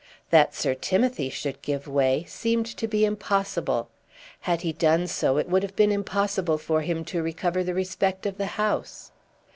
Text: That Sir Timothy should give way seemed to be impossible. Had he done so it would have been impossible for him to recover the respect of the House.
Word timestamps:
That 0.31 0.55
Sir 0.55 0.73
Timothy 0.73 1.29
should 1.29 1.61
give 1.61 1.87
way 1.87 2.23
seemed 2.27 2.65
to 2.77 2.87
be 2.87 3.05
impossible. 3.05 3.87
Had 4.39 4.61
he 4.61 4.73
done 4.73 5.05
so 5.05 5.37
it 5.37 5.47
would 5.47 5.61
have 5.61 5.75
been 5.75 5.91
impossible 5.91 6.57
for 6.57 6.81
him 6.81 7.05
to 7.05 7.21
recover 7.21 7.63
the 7.63 7.75
respect 7.75 8.25
of 8.25 8.39
the 8.39 8.47
House. 8.57 9.11